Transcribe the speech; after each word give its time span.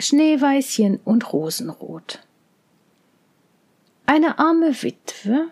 Schneeweißchen 0.00 1.00
und 1.04 1.32
Rosenrot. 1.32 2.20
Eine 4.06 4.38
arme 4.38 4.82
Witwe, 4.82 5.48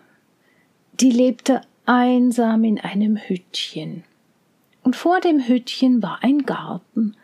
die 0.99 1.11
lebte 1.11 1.61
einsam 1.85 2.63
in 2.63 2.79
einem 2.79 3.17
Hüttchen. 3.17 4.03
Und 4.83 4.95
vor 4.95 5.19
dem 5.21 5.47
Hüttchen 5.47 6.01
war 6.01 6.19
ein 6.23 6.45
Garten. 6.45 7.15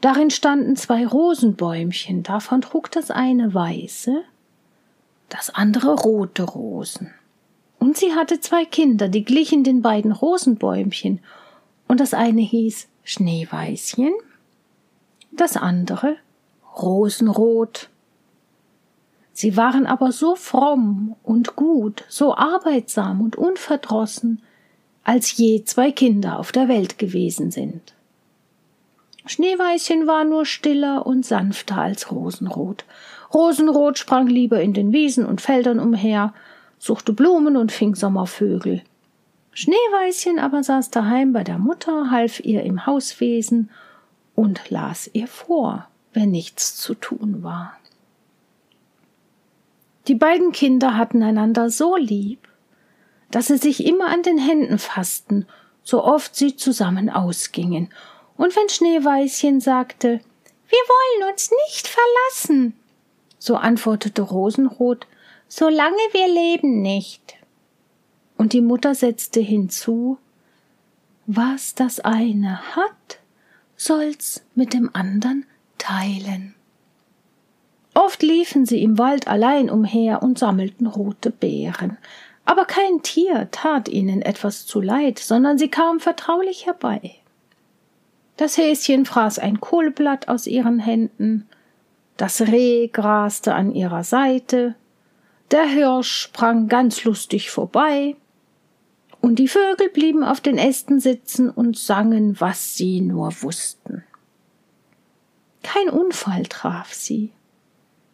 Darin 0.00 0.30
standen 0.30 0.76
zwei 0.76 1.06
Rosenbäumchen, 1.06 2.22
davon 2.22 2.60
trug 2.60 2.90
das 2.90 3.10
eine 3.10 3.54
weiße, 3.54 4.22
das 5.28 5.50
andere 5.50 5.94
rote 5.94 6.42
Rosen. 6.42 7.14
Und 7.78 7.96
sie 7.96 8.14
hatte 8.14 8.40
zwei 8.40 8.64
Kinder, 8.64 9.08
die 9.08 9.24
glichen 9.24 9.64
den 9.64 9.82
beiden 9.82 10.12
Rosenbäumchen, 10.12 11.20
und 11.88 12.00
das 12.00 12.14
eine 12.14 12.42
hieß 12.42 12.88
Schneeweißchen, 13.04 14.12
das 15.30 15.56
andere 15.56 16.16
rosenrot. 16.80 17.88
Sie 19.32 19.56
waren 19.56 19.86
aber 19.86 20.12
so 20.12 20.34
fromm 20.34 21.16
und 21.22 21.56
gut, 21.56 22.04
so 22.08 22.34
arbeitsam 22.34 23.20
und 23.20 23.36
unverdrossen, 23.36 24.42
als 25.04 25.36
je 25.36 25.64
zwei 25.64 25.92
Kinder 25.92 26.38
auf 26.38 26.52
der 26.52 26.68
Welt 26.68 26.98
gewesen 26.98 27.50
sind. 27.50 27.94
Schneeweißchen 29.26 30.06
war 30.06 30.24
nur 30.24 30.46
stiller 30.46 31.04
und 31.06 31.26
sanfter 31.26 31.78
als 31.78 32.10
Rosenrot. 32.12 32.84
Rosenrot 33.34 33.98
sprang 33.98 34.28
lieber 34.28 34.60
in 34.60 34.72
den 34.72 34.92
Wiesen 34.92 35.26
und 35.26 35.40
Feldern 35.40 35.80
umher, 35.80 36.32
suchte 36.78 37.12
Blumen 37.12 37.56
und 37.56 37.72
fing 37.72 37.94
Sommervögel. 37.94 38.82
Schneeweißchen 39.52 40.38
aber 40.38 40.62
saß 40.62 40.90
daheim 40.90 41.32
bei 41.32 41.42
der 41.42 41.58
Mutter, 41.58 42.10
half 42.10 42.40
ihr 42.40 42.62
im 42.62 42.86
Hauswesen 42.86 43.70
und 44.34 44.70
las 44.70 45.10
ihr 45.12 45.26
vor 45.26 45.88
wenn 46.16 46.30
nichts 46.30 46.76
zu 46.76 46.94
tun 46.94 47.42
war. 47.42 47.76
Die 50.08 50.14
beiden 50.14 50.50
Kinder 50.50 50.96
hatten 50.96 51.22
einander 51.22 51.68
so 51.68 51.94
lieb, 51.96 52.48
dass 53.30 53.48
sie 53.48 53.58
sich 53.58 53.84
immer 53.84 54.06
an 54.06 54.22
den 54.22 54.38
Händen 54.38 54.78
fassten, 54.78 55.46
so 55.82 56.02
oft 56.02 56.34
sie 56.34 56.56
zusammen 56.56 57.10
ausgingen, 57.10 57.90
und 58.38 58.56
wenn 58.56 58.68
Schneeweißchen 58.68 59.60
sagte 59.60 60.20
Wir 60.68 60.78
wollen 60.78 61.32
uns 61.32 61.50
nicht 61.66 61.86
verlassen, 61.86 62.74
so 63.38 63.56
antwortete 63.56 64.22
Rosenrot 64.22 65.06
Solange 65.48 65.96
wir 66.12 66.28
leben 66.28 66.82
nicht. 66.82 67.36
Und 68.36 68.52
die 68.52 68.60
Mutter 68.60 68.94
setzte 68.94 69.40
hinzu 69.40 70.18
Was 71.26 71.74
das 71.74 72.00
eine 72.00 72.74
hat, 72.74 73.20
soll's 73.76 74.44
mit 74.54 74.72
dem 74.72 74.90
andern 74.92 75.44
teilen. 75.86 76.54
Oft 77.94 78.22
liefen 78.22 78.66
sie 78.66 78.82
im 78.82 78.98
Wald 78.98 79.28
allein 79.28 79.70
umher 79.70 80.22
und 80.22 80.38
sammelten 80.38 80.86
rote 80.86 81.30
Beeren, 81.30 81.96
aber 82.44 82.64
kein 82.64 83.02
Tier 83.02 83.48
tat 83.50 83.88
ihnen 83.88 84.22
etwas 84.22 84.66
zuleid, 84.66 85.18
sondern 85.18 85.58
sie 85.58 85.68
kamen 85.68 86.00
vertraulich 86.00 86.66
herbei. 86.66 87.14
Das 88.36 88.58
Häschen 88.58 89.06
fraß 89.06 89.38
ein 89.38 89.60
Kohlblatt 89.60 90.28
aus 90.28 90.46
ihren 90.46 90.78
Händen, 90.78 91.48
das 92.16 92.40
Reh 92.42 92.88
graste 92.88 93.54
an 93.54 93.72
ihrer 93.72 94.04
Seite, 94.04 94.74
der 95.52 95.66
Hirsch 95.66 96.12
sprang 96.22 96.68
ganz 96.68 97.04
lustig 97.04 97.50
vorbei, 97.50 98.16
und 99.20 99.38
die 99.38 99.48
Vögel 99.48 99.88
blieben 99.88 100.22
auf 100.22 100.40
den 100.40 100.58
Ästen 100.58 101.00
sitzen 101.00 101.48
und 101.48 101.78
sangen, 101.78 102.38
was 102.40 102.76
sie 102.76 103.00
nur 103.00 103.32
wussten. 103.42 104.04
Kein 105.66 105.88
Unfall 105.88 106.44
traf 106.44 106.94
sie. 106.94 107.32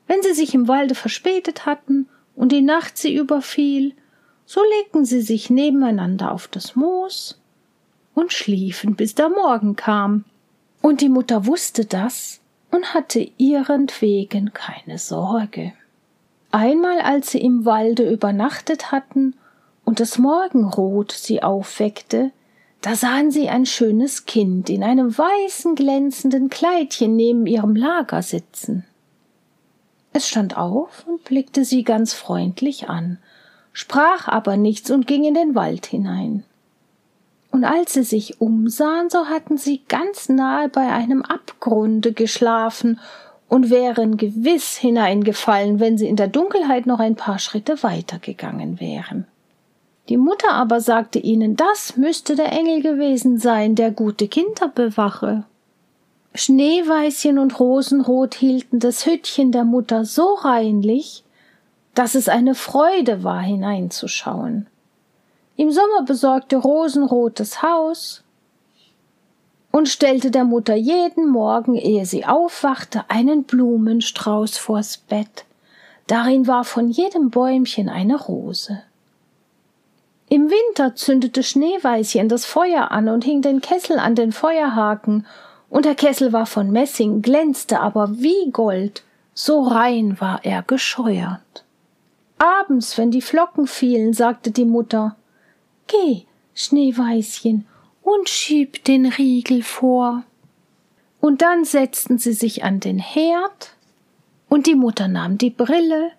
Wenn 0.07 0.23
sie 0.23 0.33
sich 0.33 0.55
im 0.55 0.69
Walde 0.69 0.95
verspätet 0.95 1.67
hatten 1.67 2.09
und 2.35 2.51
die 2.51 2.63
Nacht 2.63 2.97
sie 2.97 3.15
überfiel, 3.15 3.95
so 4.47 4.63
legten 4.79 5.05
sie 5.05 5.21
sich 5.21 5.51
nebeneinander 5.51 6.33
auf 6.33 6.49
das 6.49 6.77
Moos 6.77 7.39
und 8.15 8.33
schliefen, 8.33 8.97
bis 8.97 9.15
der 9.15 9.29
Morgen 9.29 9.77
kam. 9.77 10.25
Und 10.81 11.03
die 11.03 11.11
Mutter 11.11 11.45
wusste 11.45 11.85
das 11.85 12.41
und 12.71 12.95
hatte 12.95 13.31
ihrentwegen 13.37 14.55
keine 14.55 14.97
Sorge. 14.97 15.75
Einmal, 16.53 17.01
als 17.01 17.33
sie 17.33 17.43
im 17.43 17.67
Walde 17.67 18.11
übernachtet 18.11 18.93
hatten 18.93 19.37
und 19.85 20.01
das 20.01 20.17
Morgenrot 20.17 21.13
sie 21.13 21.43
aufweckte, 21.43 22.33
da 22.83 22.97
sahen 22.97 23.31
sie 23.31 23.49
ein 23.49 23.65
schönes 23.65 24.27
Kind 24.27 24.69
in 24.69 24.83
einem 24.83 25.17
weißen 25.17 25.77
glänzenden 25.77 26.51
Kleidchen 26.51 27.15
neben 27.15 27.47
ihrem 27.47 27.77
Lager 27.77 28.23
sitzen. 28.23 28.85
Es 30.13 30.29
stand 30.29 30.57
auf 30.59 31.07
und 31.07 31.25
blickte 31.25 31.65
sie 31.65 31.85
ganz 31.85 32.13
freundlich 32.13 32.89
an, 32.89 33.19
sprach 33.73 34.27
aber 34.27 34.57
nichts 34.57 34.91
und 34.91 35.07
ging 35.07 35.25
in 35.25 35.35
den 35.35 35.55
Wald 35.55 35.87
hinein. 35.87 36.45
Und 37.53 37.65
als 37.65 37.93
sie 37.93 38.03
sich 38.03 38.41
umsahen, 38.41 39.11
so 39.11 39.27
hatten 39.27 39.59
sie 39.59 39.83
ganz 39.89 40.29
nahe 40.29 40.69
bei 40.69 40.91
einem 40.93 41.23
Abgrunde 41.23 42.13
geschlafen 42.13 42.99
und 43.49 43.71
wären 43.71 44.17
gewiss 44.17 44.77
hineingefallen, 44.77 45.79
wenn 45.79 45.99
sie 45.99 46.09
in 46.09 46.17
der 46.17 46.29
Dunkelheit 46.29 46.87
noch 46.87 46.99
ein 46.99 47.15
paar 47.15 47.39
Schritte 47.39 47.83
weitergegangen 47.83 48.81
wären. 48.81 49.27
Die 50.09 50.17
Mutter 50.17 50.53
aber 50.53 50.81
sagte 50.81 51.19
ihnen, 51.19 51.57
das 51.57 51.97
müsste 51.97 52.35
der 52.35 52.53
Engel 52.53 52.83
gewesen 52.83 53.39
sein, 53.39 53.75
der 53.75 53.91
gute 53.91 54.27
Kinder 54.29 54.69
bewache. 54.69 55.45
Schneeweißchen 56.35 57.39
und 57.39 57.61
Rosenrot 57.61 58.35
hielten 58.35 58.79
das 58.79 59.07
Hüttchen 59.07 59.53
der 59.53 59.65
Mutter 59.65 60.05
so 60.05 60.35
reinlich, 60.35 61.25
dass 61.95 62.15
es 62.15 62.29
eine 62.29 62.55
Freude 62.55 63.23
war, 63.23 63.41
hineinzuschauen. 63.41 64.67
Im 65.57 65.71
Sommer 65.71 66.05
besorgte 66.07 66.57
Rosenrot 66.57 67.39
das 67.39 67.63
Haus 67.63 68.25
und 69.71 69.89
stellte 69.89 70.31
der 70.31 70.45
Mutter 70.45 70.75
jeden 70.75 71.29
Morgen, 71.29 71.77
ehe 71.77 72.07
sie 72.07 72.25
aufwachte, 72.25 73.05
einen 73.09 73.45
Blumenstrauß 73.45 74.57
vors 74.59 74.97
Bett. 74.97 75.45
Darin 76.07 76.47
war 76.47 76.65
von 76.65 76.91
jedem 76.91 77.31
Bäumchen 77.31 77.89
eine 77.89 78.17
Rose. 78.17 78.83
Im 80.33 80.49
Winter 80.49 80.95
zündete 80.95 81.43
Schneeweißchen 81.43 82.27
das 82.31 82.47
Feuer 82.47 82.91
an 82.91 83.11
und 83.11 83.23
hing 83.23 83.43
den 83.43 83.61
Kessel 83.61 83.99
an 83.99 84.15
den 84.15 84.33
Feuerhaken, 84.33 85.27
und 85.69 85.85
der 85.85 85.95
Kessel 85.95 86.33
war 86.33 86.47
von 86.47 86.71
Messing, 86.71 87.21
glänzte 87.21 87.81
aber 87.81 88.09
wie 88.13 88.51
Gold, 88.51 89.03
so 89.35 89.61
rein 89.61 90.19
war 90.23 90.43
er 90.43 90.63
gescheuert. 90.63 91.67
Abends, 92.39 92.97
wenn 92.97 93.11
die 93.11 93.21
Flocken 93.21 93.67
fielen, 93.67 94.15
sagte 94.15 94.53
die 94.53 94.65
Mutter 94.65 95.17
Geh, 95.87 96.23
Schneeweißchen, 96.55 97.67
und 98.03 98.31
schieb 98.31 98.85
den 98.85 99.05
Riegel 99.05 99.63
vor. 99.63 100.23
Und 101.21 101.43
dann 101.43 101.67
setzten 101.67 102.17
sie 102.17 102.33
sich 102.33 102.65
an 102.65 102.81
den 102.81 102.99
Herd, 102.99 103.75
und 104.49 104.67
die 104.67 104.77
Mutter 104.77 105.09
nahm 105.09 105.37
die 105.37 105.51
Brille 105.51 106.13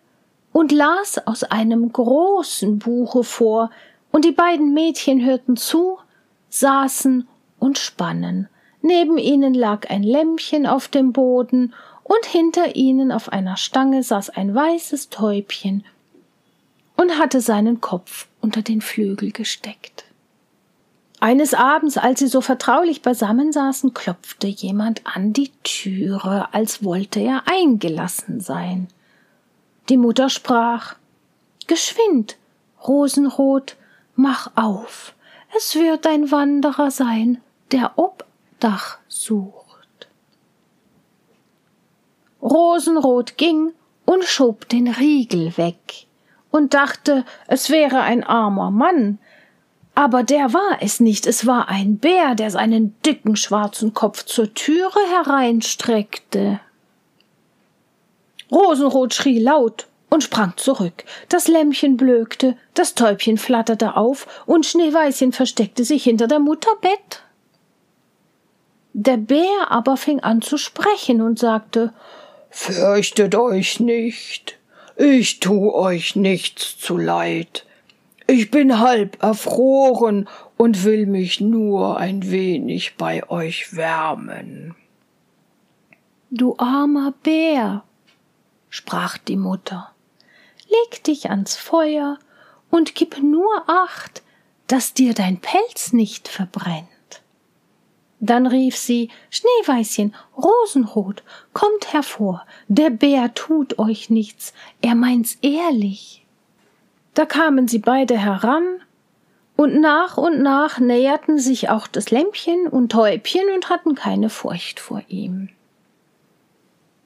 und 0.51 0.72
las 0.72 1.18
aus 1.25 1.44
einem 1.44 1.91
großen 1.91 2.78
Buche 2.78 3.24
vor, 3.24 3.72
und 4.13 4.24
die 4.24 4.31
beiden 4.31 4.74
Mädchen 4.74 5.25
hörten 5.25 5.57
zu, 5.57 5.97
saßen 6.50 7.28
und 7.59 7.78
spannen. 7.78 8.47
Neben 8.81 9.18
ihnen 9.18 9.53
lag 9.53 9.90
ein 9.90 10.03
Lämpchen 10.03 10.66
auf 10.66 10.88
dem 10.88 11.12
Boden, 11.12 11.74
und 12.03 12.25
hinter 12.25 12.75
ihnen 12.75 13.12
auf 13.12 13.31
einer 13.31 13.57
Stange 13.57 14.03
saß 14.03 14.29
ein 14.29 14.53
weißes 14.53 15.09
Täubchen 15.09 15.85
und 16.97 17.18
hatte 17.18 17.41
seinen 17.41 17.81
Kopf 17.81 18.28
unter 18.41 18.62
den 18.62 18.81
Flügel 18.81 19.31
gesteckt. 19.31 20.06
Eines 21.22 21.53
Abends, 21.53 21.97
als 21.97 22.19
sie 22.19 22.28
so 22.28 22.41
vertraulich 22.41 23.01
beisammen 23.01 23.53
saßen, 23.53 23.94
klopfte 23.94 24.47
jemand 24.47 25.01
an 25.06 25.31
die 25.31 25.51
Türe, 25.63 26.53
als 26.53 26.84
wollte 26.84 27.22
er 27.22 27.44
eingelassen 27.45 28.42
sein. 28.42 28.89
Die 29.88 29.98
Mutter 29.98 30.30
sprach 30.30 30.95
Geschwind, 31.68 32.36
Rosenrot, 32.86 33.77
Mach 34.15 34.51
auf, 34.56 35.15
es 35.57 35.75
wird 35.75 36.06
ein 36.06 36.31
Wanderer 36.31 36.92
sein, 36.92 37.42
der 37.71 37.98
Obdach 37.98 39.00
sucht. 39.07 40.07
Rosenrot 42.42 43.38
ging 43.38 43.71
und 44.06 44.24
schob 44.24 44.69
den 44.69 44.88
Riegel 44.88 45.57
weg 45.57 46.06
und 46.51 46.74
dachte, 46.74 47.25
es 47.48 47.69
wäre 47.69 48.01
ein 48.01 48.24
armer 48.24 48.69
Mann, 48.69 49.18
aber 49.95 50.24
der 50.24 50.54
war 50.54 50.77
es 50.81 51.00
nicht, 51.00 51.25
es 51.25 51.48
war 51.48 51.69
ein 51.69 51.98
Bär, 51.98 52.36
der 52.36 52.51
seinen 52.51 52.95
dicken 53.04 53.36
schwarzen 53.36 53.94
Kopf 53.94 54.24
zur 54.25 54.54
Türe 54.54 55.00
hereinstreckte. 55.10 56.60
Rosenrot 58.51 59.13
schrie 59.13 59.39
laut 59.39 59.88
und 60.13 60.21
sprang 60.21 60.54
zurück. 60.57 61.06
Das 61.27 61.48
Lämmchen 61.48 61.98
blökte, 61.98 62.56
das 62.75 62.94
Täubchen 62.94 63.39
flatterte 63.39 63.98
auf 63.98 64.27
und 64.45 64.63
Schneeweißchen 64.63 65.31
versteckte 65.31 65.83
sich 65.83 66.04
hinter 66.04 66.27
der 66.27 66.38
Mutter 66.38 66.69
Bett. 66.81 67.24
Der 68.94 69.18
Bär 69.18 69.71
aber 69.71 69.98
fing 69.98 70.19
an 70.19 70.44
zu 70.44 70.60
sprechen 70.60 71.19
und 71.19 71.39
sagte 71.39 71.94
Fürchtet 72.51 73.33
euch 73.33 73.80
nicht, 73.80 74.60
ich 74.98 75.39
tu 75.39 75.74
euch 75.74 76.15
nichts 76.15 76.77
zu 76.77 76.95
leid. 76.95 77.65
Ich 78.27 78.51
bin 78.51 78.80
halb 78.80 79.21
erfroren 79.24 80.30
und 80.57 80.83
will 80.83 81.07
mich 81.07 81.42
nur 81.42 81.98
ein 81.98 82.30
wenig 82.30 82.98
bei 82.98 83.27
euch 83.31 83.75
wärmen. 83.75 84.75
Du 86.30 86.56
armer 86.60 87.15
Bär, 87.24 87.83
sprach 88.69 89.18
die 89.18 89.38
Mutter, 89.38 89.93
leg 90.74 91.04
dich 91.04 91.30
ans 91.30 91.56
Feuer 91.56 92.18
und 92.70 92.96
gib 92.96 93.22
nur 93.22 93.64
acht, 93.68 94.24
dass 94.68 94.94
dir 94.94 95.14
dein 95.14 95.38
Pelz 95.40 95.94
nicht 95.94 96.28
verbrennt. 96.28 96.88
Dann 98.20 98.48
rief 98.48 98.78
sie 98.78 99.10
Schneeweißchen, 99.30 100.16
Rosenrot, 100.38 101.24
kommt 101.52 101.92
hervor, 101.92 102.46
der 102.68 102.90
Bär 102.90 103.34
tut 103.34 103.80
euch 103.80 104.10
nichts, 104.10 104.54
er 104.81 104.96
meint's 104.96 105.38
ehrlich. 105.42 106.25
Da 107.14 107.25
kamen 107.25 107.68
sie 107.68 107.80
beide 107.80 108.18
heran, 108.18 108.81
und 109.56 109.80
nach 109.80 110.18
und 110.18 110.42
nach 110.42 110.80
näherten 110.80 111.38
sich 111.38 111.70
auch 111.70 111.86
das 111.86 112.10
Lämpchen 112.12 112.68
und 112.68 112.92
Täubchen 112.92 113.52
und 113.54 113.70
hatten 113.70 113.94
keine 113.94 114.30
Furcht 114.30 114.80
vor 114.80 115.04
ihm. 115.10 115.50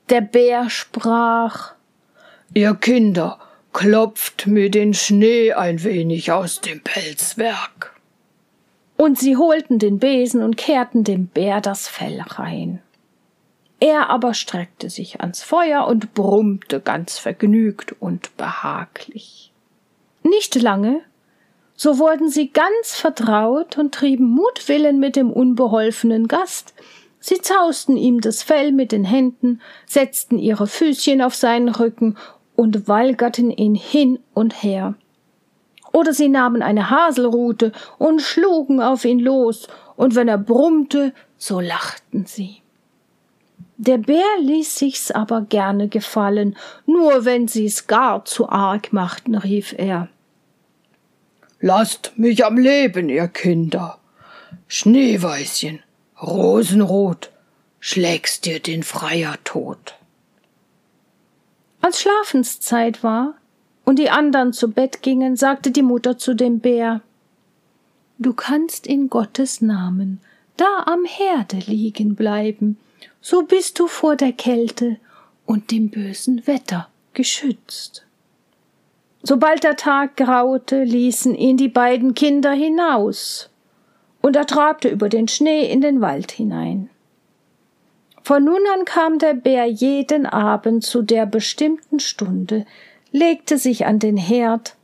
Der 0.10 0.22
Bär 0.22 0.69
sprach 0.69 1.74
Ihr 2.54 2.75
Kinder, 2.75 3.40
klopft 3.77 4.47
mir 4.47 4.71
den 4.71 4.95
Schnee 4.95 5.53
ein 5.53 5.83
wenig 5.83 6.31
aus 6.31 6.62
dem 6.62 6.81
Pelzwerk. 6.81 7.94
Und 8.97 9.19
sie 9.19 9.38
holten 9.38 9.77
den 9.77 10.00
Besen 10.00 10.41
und 10.41 10.57
kehrten 10.57 11.03
dem 11.03 11.27
Bär 11.27 11.62
das 11.62 11.88
Fell 11.88 12.19
rein. 12.19 12.81
Er 13.79 14.09
aber 14.09 14.33
streckte 14.33 14.89
sich 14.89 15.21
ans 15.21 15.44
Feuer 15.44 15.85
und 15.85 16.15
brummte 16.15 16.79
ganz 16.79 17.19
vergnügt 17.19 17.95
und 18.00 18.35
behaglich. 18.35 19.51
Nicht 20.23 20.56
lange, 20.56 21.01
so 21.75 22.00
wurden 22.00 22.30
sie 22.31 22.50
ganz 22.50 22.95
vertraut 22.95 23.77
und 23.77 23.94
trieben 23.94 24.25
Mutwillen 24.27 25.00
mit 25.00 25.15
dem 25.15 25.31
unbeholfenen 25.31 26.27
Gast. 26.27 26.73
Sie 27.19 27.41
zausten 27.41 27.95
ihm 27.95 28.21
das 28.21 28.41
Fell 28.41 28.71
mit 28.71 28.91
den 28.91 29.03
Händen, 29.03 29.62
setzten 29.85 30.39
ihre 30.39 30.65
Füßchen 30.65 31.21
auf 31.21 31.35
seinen 31.35 31.69
Rücken 31.69 32.18
und 32.57 32.89
walgerten 32.89 33.51
ihn 33.51 33.75
hin 33.75 34.19
und 34.33 34.63
her. 34.63 34.95
Oder 35.94 36.12
sie 36.12 36.27
nahmen 36.27 36.62
eine 36.62 36.89
Haselrute 36.89 37.71
und 37.98 38.21
schlugen 38.21 38.81
auf 38.81 39.06
ihn 39.06 39.19
los, 39.19 39.68
und 39.95 40.15
wenn 40.15 40.27
er 40.27 40.38
brummte, 40.38 41.13
so 41.38 41.59
lachten 41.59 42.25
sie. 42.25 42.62
Der 43.77 44.00
Bär 44.00 44.39
ließ 44.42 44.75
sich's 44.75 45.12
aber 45.12 45.42
gerne 45.42 45.88
gefallen, 45.88 46.57
nur 46.86 47.25
wenn 47.25 47.48
sie's 47.48 47.88
gar 47.88 48.25
zu 48.25 48.50
arg 48.50 48.92
machten, 48.92 49.36
rief 49.36 49.74
er. 49.77 50.09
Lasst 51.59 52.13
mich 52.18 52.44
am 52.44 52.57
Leben, 52.57 53.09
ihr 53.09 53.27
Kinder. 53.27 54.00
Schneeweißchen, 54.68 55.80
Rosenrot, 56.21 57.31
schlägst 57.80 58.45
dir 58.45 58.59
den 58.59 58.83
Freier 58.83 59.36
tot. 59.44 59.96
Als 61.88 62.01
Schlafenszeit 62.01 63.01
war 63.01 63.36
und 63.86 63.98
die 63.98 64.10
andern 64.10 64.51
zu 64.51 64.69
Bett 64.69 65.01
gingen, 65.01 65.38
sagte 65.38 65.72
die 65.72 65.84
Mutter 65.84 66.18
zu 66.18 66.34
dem 66.34 66.60
Bär 66.60 67.00
Du 68.18 68.34
kannst 68.34 68.86
in 68.86 69.10
Gottes 69.10 69.62
Namen 69.62 70.19
da 70.57 70.84
am 70.86 71.06
Herde 71.06 71.60
liegen 71.66 72.16
bleiben, 72.16 72.78
so 73.22 73.44
bist 73.44 73.80
du 73.80 73.88
vor 73.88 74.18
der 74.18 74.34
Kälte 74.34 74.98
und 75.45 75.72
dem 75.72 75.89
bösen 75.89 76.45
Wetter 76.45 76.89
geschützt. 77.13 78.06
Sobald 79.24 79.63
der 79.63 79.78
Tag 79.78 80.18
graute, 80.18 80.83
ließen 80.83 81.36
ihn 81.36 81.56
die 81.56 81.69
beiden 81.69 82.16
Kinder 82.16 82.51
hinaus, 82.51 83.50
und 84.22 84.36
er 84.36 84.45
trabte 84.45 84.90
über 84.90 85.07
den 85.07 85.30
Schnee 85.30 85.72
in 85.72 85.80
den 85.80 86.01
Wald 86.01 86.33
hinein. 86.33 86.90
Von 88.27 88.44
nun 88.44 88.59
an 88.74 88.83
kam 88.83 89.19
der 89.19 89.33
Bär 89.33 89.68
jeden 89.68 90.25
Abend 90.25 90.83
zu 90.83 91.01
der 91.01 91.25
bestimmten 91.25 92.01
Stunde, 92.01 92.65
legte 93.13 93.57
sich 93.57 93.85
an 93.85 94.00
den 94.00 94.18
Herd 94.18 94.75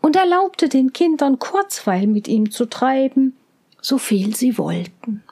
und 0.00 0.16
erlaubte 0.16 0.70
den 0.70 0.94
Kindern 0.94 1.38
Kurzweil 1.38 2.06
mit 2.06 2.26
ihm 2.26 2.50
zu 2.50 2.64
treiben, 2.64 3.36
so 3.82 3.98
viel 3.98 4.34
sie 4.34 4.56
wollten. 4.56 5.22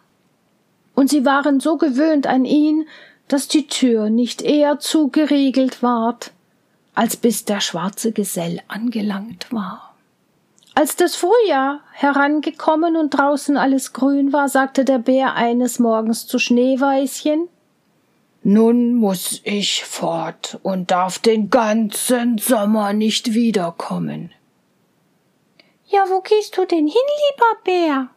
Und 0.94 1.08
sie 1.08 1.24
waren 1.24 1.58
so 1.58 1.78
gewöhnt 1.78 2.26
an 2.26 2.44
ihn, 2.44 2.86
dass 3.28 3.48
die 3.48 3.66
Tür 3.66 4.10
nicht 4.10 4.42
eher 4.42 4.78
zugeriegelt 4.78 5.82
ward, 5.82 6.32
als 6.94 7.16
bis 7.16 7.46
der 7.46 7.62
schwarze 7.62 8.12
Gesell 8.12 8.60
angelangt 8.68 9.50
war. 9.50 9.94
Als 10.74 10.96
das 10.96 11.16
Frühjahr 11.16 11.80
herangekommen 11.92 12.96
und 12.96 13.14
draußen 13.16 13.56
alles 13.56 13.94
grün 13.94 14.34
war, 14.34 14.50
sagte 14.50 14.84
der 14.84 14.98
Bär 14.98 15.32
eines 15.32 15.78
Morgens 15.78 16.26
zu 16.26 16.38
Schneeweißchen 16.38 17.48
Nun 18.46 18.94
muss 18.94 19.40
ich 19.44 19.84
fort 19.84 20.58
und 20.62 20.90
darf 20.90 21.18
den 21.18 21.48
ganzen 21.48 22.36
Sommer 22.36 22.92
nicht 22.92 23.32
wiederkommen. 23.32 24.32
Ja, 25.86 26.04
wo 26.10 26.20
gehst 26.20 26.58
du 26.58 26.66
denn 26.66 26.86
hin, 26.86 27.08
lieber 27.30 27.62
Bär? 27.64 28.08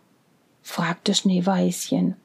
fragte 0.62 1.16
Schneeweißchen. 1.16 2.18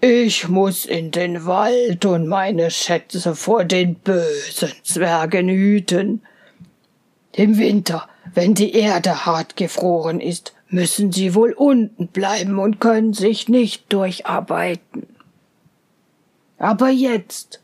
Ich 0.00 0.48
muss 0.48 0.84
in 0.84 1.12
den 1.12 1.46
Wald 1.46 2.04
und 2.06 2.26
meine 2.26 2.72
Schätze 2.72 3.36
vor 3.36 3.64
den 3.64 3.94
bösen 3.94 4.72
Zwergen 4.82 5.48
hüten. 5.48 6.22
Im 7.30 7.56
Winter, 7.56 8.08
wenn 8.34 8.54
die 8.54 8.74
Erde 8.74 9.26
hart 9.26 9.54
gefroren 9.54 10.20
ist, 10.20 10.54
müssen 10.70 11.12
sie 11.12 11.36
wohl 11.36 11.52
unten 11.52 12.08
bleiben 12.08 12.58
und 12.58 12.80
können 12.80 13.12
sich 13.12 13.48
nicht 13.48 13.92
durcharbeiten. 13.92 15.06
Aber 16.62 16.90
jetzt, 16.90 17.60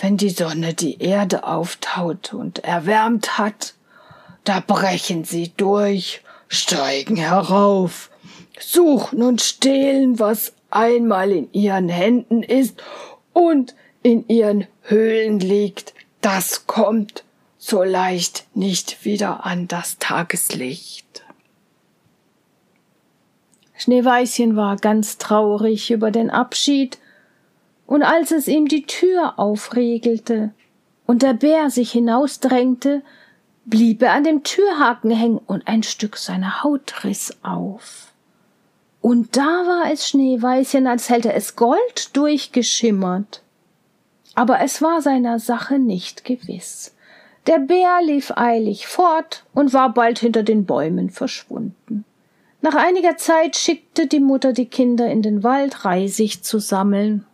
wenn 0.00 0.16
die 0.16 0.30
Sonne 0.30 0.74
die 0.74 1.00
Erde 1.00 1.44
auftaut 1.44 2.34
und 2.34 2.58
erwärmt 2.64 3.38
hat, 3.38 3.74
da 4.42 4.58
brechen 4.58 5.22
sie 5.22 5.52
durch, 5.56 6.22
steigen 6.48 7.14
herauf, 7.14 8.10
suchen 8.58 9.22
und 9.22 9.42
stehlen, 9.42 10.18
was 10.18 10.54
einmal 10.70 11.30
in 11.30 11.52
ihren 11.52 11.88
Händen 11.88 12.42
ist 12.42 12.82
und 13.32 13.76
in 14.02 14.26
ihren 14.26 14.66
Höhlen 14.82 15.38
liegt, 15.38 15.94
das 16.20 16.66
kommt 16.66 17.22
so 17.58 17.84
leicht 17.84 18.48
nicht 18.56 19.04
wieder 19.04 19.46
an 19.46 19.68
das 19.68 19.98
Tageslicht. 20.00 21.24
Schneeweißchen 23.78 24.56
war 24.56 24.74
ganz 24.78 25.18
traurig 25.18 25.92
über 25.92 26.10
den 26.10 26.28
Abschied, 26.28 26.98
und 27.92 28.02
als 28.02 28.30
es 28.30 28.48
ihm 28.48 28.68
die 28.68 28.86
Tür 28.86 29.38
aufriegelte 29.38 30.54
und 31.04 31.20
der 31.20 31.34
Bär 31.34 31.68
sich 31.68 31.92
hinausdrängte, 31.92 33.02
blieb 33.66 34.00
er 34.00 34.14
an 34.14 34.24
dem 34.24 34.44
Türhaken 34.44 35.10
hängen 35.10 35.36
und 35.36 35.68
ein 35.68 35.82
Stück 35.82 36.16
seiner 36.16 36.62
Haut 36.62 37.04
riss 37.04 37.36
auf. 37.42 38.14
Und 39.02 39.36
da 39.36 39.42
war 39.42 39.92
es 39.92 40.08
Schneeweißchen, 40.08 40.86
als 40.86 41.10
hätte 41.10 41.34
es 41.34 41.54
Gold 41.54 42.16
durchgeschimmert. 42.16 43.42
Aber 44.34 44.60
es 44.60 44.80
war 44.80 45.02
seiner 45.02 45.38
Sache 45.38 45.78
nicht 45.78 46.24
gewiss. 46.24 46.94
Der 47.46 47.58
Bär 47.58 48.00
lief 48.02 48.32
eilig 48.34 48.86
fort 48.86 49.44
und 49.52 49.74
war 49.74 49.92
bald 49.92 50.18
hinter 50.18 50.42
den 50.42 50.64
Bäumen 50.64 51.10
verschwunden. 51.10 52.06
Nach 52.62 52.74
einiger 52.74 53.18
Zeit 53.18 53.54
schickte 53.54 54.06
die 54.06 54.20
Mutter 54.20 54.54
die 54.54 54.64
Kinder 54.64 55.10
in 55.10 55.20
den 55.20 55.42
Wald, 55.42 55.84
Reisig 55.84 56.42
zu 56.42 56.58
sammeln. 56.58 57.26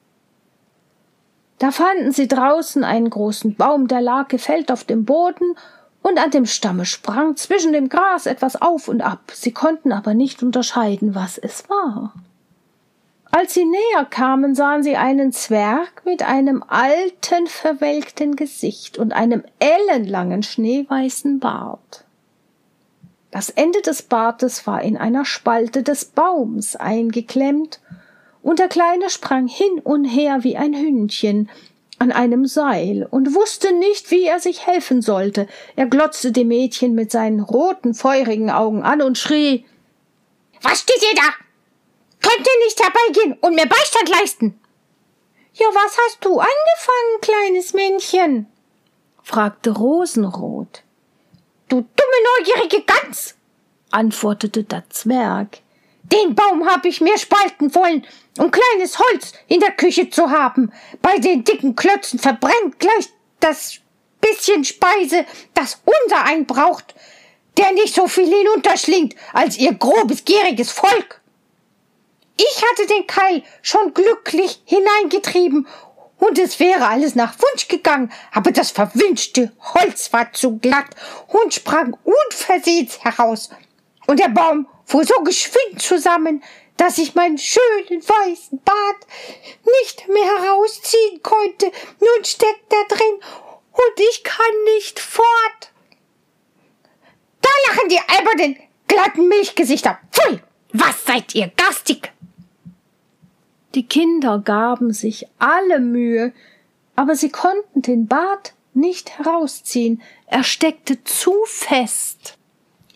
Da 1.58 1.72
fanden 1.72 2.12
sie 2.12 2.28
draußen 2.28 2.84
einen 2.84 3.10
großen 3.10 3.56
Baum, 3.56 3.88
der 3.88 4.00
lag 4.00 4.28
gefällt 4.28 4.70
auf 4.70 4.84
dem 4.84 5.04
Boden 5.04 5.56
und 6.02 6.18
an 6.18 6.30
dem 6.30 6.46
Stamme 6.46 6.84
sprang 6.84 7.36
zwischen 7.36 7.72
dem 7.72 7.88
Gras 7.88 8.26
etwas 8.26 8.60
auf 8.60 8.88
und 8.88 9.00
ab, 9.00 9.32
sie 9.32 9.52
konnten 9.52 9.92
aber 9.92 10.14
nicht 10.14 10.42
unterscheiden, 10.42 11.14
was 11.14 11.38
es 11.38 11.68
war. 11.68 12.14
Als 13.30 13.54
sie 13.54 13.64
näher 13.64 14.06
kamen, 14.08 14.54
sahen 14.54 14.82
sie 14.82 14.96
einen 14.96 15.32
Zwerg 15.32 16.02
mit 16.06 16.22
einem 16.22 16.64
alten, 16.66 17.46
verwelkten 17.46 18.36
Gesicht 18.36 18.96
und 18.96 19.12
einem 19.12 19.44
ellenlangen, 19.58 20.42
schneeweißen 20.42 21.38
Bart. 21.38 22.04
Das 23.30 23.50
Ende 23.50 23.82
des 23.82 24.02
Bartes 24.02 24.66
war 24.66 24.80
in 24.80 24.96
einer 24.96 25.26
Spalte 25.26 25.82
des 25.82 26.06
Baums 26.06 26.74
eingeklemmt, 26.76 27.80
und 28.42 28.58
der 28.58 28.68
Kleine 28.68 29.10
sprang 29.10 29.48
hin 29.48 29.80
und 29.82 30.04
her 30.04 30.38
wie 30.42 30.56
ein 30.56 30.74
Hündchen, 30.74 31.48
an 31.98 32.12
einem 32.12 32.46
Seil 32.46 33.06
und 33.10 33.34
wusste 33.34 33.72
nicht, 33.72 34.10
wie 34.10 34.24
er 34.24 34.38
sich 34.40 34.66
helfen 34.66 35.02
sollte. 35.02 35.48
Er 35.76 35.86
glotzte 35.86 36.32
dem 36.32 36.48
Mädchen 36.48 36.94
mit 36.94 37.10
seinen 37.10 37.40
roten, 37.40 37.94
feurigen 37.94 38.50
Augen 38.50 38.82
an 38.82 39.02
und 39.02 39.18
schrie 39.18 39.64
Was 40.62 40.80
steht 40.80 41.02
ihr 41.02 41.16
da? 41.16 41.28
Könnt 42.20 42.46
ihr 42.46 42.64
nicht 42.64 42.80
herbeigehen 42.82 43.38
und 43.40 43.54
mir 43.54 43.66
Beistand 43.66 44.08
leisten? 44.08 44.60
Ja, 45.54 45.66
was 45.72 45.96
hast 46.06 46.24
du 46.24 46.38
angefangen, 46.38 47.20
kleines 47.20 47.74
Männchen? 47.74 48.46
fragte 49.22 49.70
Rosenrot. 49.70 50.82
Du 51.68 51.80
dumme 51.80 52.38
neugierige 52.38 52.82
Gans, 52.82 53.34
antwortete 53.90 54.64
der 54.64 54.88
Zwerg. 54.88 55.58
Den 56.12 56.34
Baum 56.34 56.66
hab 56.66 56.84
ich 56.84 57.00
mehr 57.00 57.18
spalten 57.18 57.74
wollen, 57.74 58.06
um 58.38 58.50
kleines 58.50 58.98
Holz 58.98 59.32
in 59.46 59.60
der 59.60 59.72
Küche 59.72 60.08
zu 60.08 60.30
haben. 60.30 60.72
Bei 61.02 61.18
den 61.18 61.44
dicken 61.44 61.76
Klötzen 61.76 62.18
verbrennt 62.18 62.78
gleich 62.78 63.08
das 63.40 63.80
bisschen 64.20 64.64
Speise, 64.64 65.24
das 65.54 65.80
unser 65.84 66.24
ein 66.24 66.46
braucht, 66.46 66.94
der 67.56 67.72
nicht 67.72 67.94
so 67.94 68.08
viel 68.08 68.26
hinunterschlingt 68.26 69.14
als 69.32 69.58
ihr 69.58 69.74
grobes, 69.74 70.24
gieriges 70.24 70.70
Volk. 70.70 71.20
Ich 72.36 72.62
hatte 72.70 72.86
den 72.86 73.06
Keil 73.06 73.42
schon 73.62 73.92
glücklich 73.94 74.62
hineingetrieben 74.64 75.66
und 76.18 76.38
es 76.38 76.60
wäre 76.60 76.86
alles 76.86 77.14
nach 77.14 77.34
Wunsch 77.38 77.68
gegangen, 77.68 78.12
aber 78.32 78.52
das 78.52 78.70
verwünschte 78.70 79.52
Holz 79.74 80.12
war 80.12 80.32
zu 80.32 80.58
glatt 80.58 80.88
und 81.26 81.54
sprang 81.54 81.96
unversehens 82.04 83.00
heraus. 83.04 83.50
Und 84.08 84.18
der 84.20 84.30
Baum 84.30 84.66
fuhr 84.86 85.04
so 85.04 85.22
geschwind 85.22 85.82
zusammen, 85.82 86.42
dass 86.78 86.96
ich 86.96 87.14
meinen 87.14 87.36
schönen 87.36 88.00
weißen 88.00 88.58
Bart 88.64 89.06
nicht 89.82 90.08
mehr 90.08 90.42
herausziehen 90.42 91.22
konnte. 91.22 91.66
Nun 92.00 92.24
steckt 92.24 92.72
er 92.72 92.96
drin 92.96 93.20
und 93.72 94.00
ich 94.10 94.24
kann 94.24 94.64
nicht 94.76 94.98
fort. 94.98 95.72
Da 97.42 97.50
lachen 97.68 97.90
die 97.90 98.00
albernen, 98.08 98.56
glatten 98.86 99.28
Milchgesichter. 99.28 99.98
Pfui, 100.10 100.40
was 100.72 101.04
seid 101.04 101.34
ihr 101.34 101.52
garstig? 101.54 102.10
Die 103.74 103.86
Kinder 103.86 104.38
gaben 104.38 104.94
sich 104.94 105.26
alle 105.38 105.80
Mühe, 105.80 106.32
aber 106.96 107.14
sie 107.14 107.30
konnten 107.30 107.82
den 107.82 108.06
Bart 108.06 108.54
nicht 108.72 109.18
herausziehen, 109.18 110.00
er 110.26 110.44
steckte 110.44 111.04
zu 111.04 111.34
fest. 111.44 112.37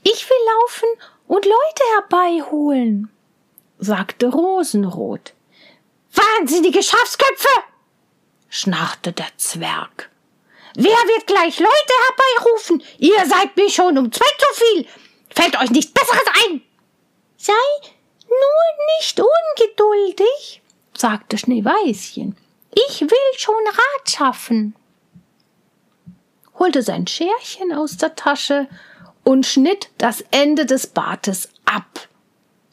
Ich 0.02 0.28
will 0.28 0.36
laufen 0.60 0.88
und 1.28 1.44
Leute 1.44 1.84
herbeiholen, 1.94 3.10
sagte 3.78 4.26
Rosenrot. 4.26 5.32
Wahnsinnige 6.12 6.82
Schafsköpfe! 6.82 7.48
schnarrte 8.48 9.12
der 9.12 9.28
Zwerg. 9.36 10.10
Wer 10.74 10.92
wird 10.92 11.26
gleich 11.26 11.58
Leute 11.58 11.92
herbeirufen? 12.08 12.82
Ihr 12.98 13.26
seid 13.26 13.56
mir 13.56 13.70
schon 13.70 13.96
um 13.98 14.10
zwei 14.10 14.26
zu 14.38 14.64
viel. 14.64 14.86
Fällt 15.34 15.58
euch 15.60 15.70
nichts 15.70 15.92
Besseres 15.92 16.26
ein? 16.46 16.62
Sei 17.36 17.52
nur 18.28 18.98
nicht 18.98 19.20
ungeduldig, 19.20 20.62
sagte 20.96 21.38
Schneeweißchen. 21.38 22.36
Ich 22.74 23.00
will 23.02 23.38
schon 23.38 23.66
Rat 23.66 24.10
schaffen. 24.10 24.74
Holte 26.58 26.82
sein 26.82 27.06
Scherchen 27.06 27.72
aus 27.72 27.96
der 27.96 28.14
Tasche 28.14 28.68
und 29.24 29.46
schnitt 29.46 29.90
das 29.98 30.24
Ende 30.30 30.66
des 30.66 30.86
Bartes 30.86 31.48
ab. 31.64 32.08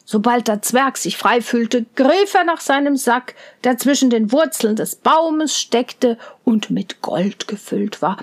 Sobald 0.06 0.48
der 0.48 0.64
Zwerg 0.64 0.98
sich 0.98 1.18
frei 1.18 1.40
fühlte, 1.40 1.86
griff 1.96 2.34
er 2.34 2.44
nach 2.44 2.62
seinem 2.62 2.98
Sack, 2.98 3.36
der 3.64 3.78
zwischen 3.78 4.10
den 4.10 4.32
Wurzeln 4.32 4.76
des 4.76 4.96
Baumes 4.96 5.56
steckte 5.56 6.18
und 6.44 6.72
mit 6.72 7.02
Gold 7.02 7.48
gefüllt 7.48 8.02
war, 8.02 8.18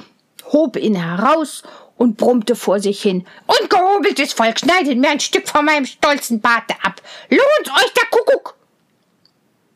hob 0.52 0.76
ihn 0.76 0.96
heraus 0.96 1.62
und 1.96 2.16
brummte 2.16 2.56
vor 2.56 2.80
sich 2.80 3.00
hin. 3.00 3.24
Ungehobeltes 3.46 4.32
Volk, 4.32 4.58
schneidet 4.58 4.98
mir 4.98 5.10
ein 5.10 5.20
Stück 5.20 5.48
von 5.48 5.64
meinem 5.64 5.86
stolzen 5.86 6.40
Barte 6.40 6.74
ab. 6.82 7.00
Lohnt 7.30 7.76
euch 7.76 7.92
der 7.92 8.06
Kuckuck! 8.10 8.56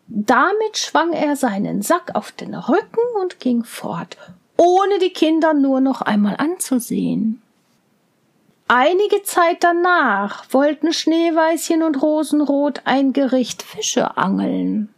Damit 0.09 0.77
schwang 0.77 1.13
er 1.13 1.37
seinen 1.37 1.83
Sack 1.83 2.17
auf 2.17 2.33
den 2.33 2.55
Rücken 2.57 3.05
und 3.21 3.39
ging 3.39 3.63
fort, 3.63 4.17
ohne 4.57 4.99
die 4.99 5.13
Kinder 5.13 5.55
nur 5.55 5.81
noch 5.81 6.03
einmal 6.03 6.35
anzusehen. 6.37 7.41
Einige 8.73 9.25
Zeit 9.25 9.65
danach 9.65 10.45
wollten 10.53 10.93
Schneeweißchen 10.93 11.83
und 11.83 12.01
Rosenrot 12.01 12.83
ein 12.85 13.13
Gericht 13.13 13.65
Fische 13.65 14.17
angeln. 14.17 14.95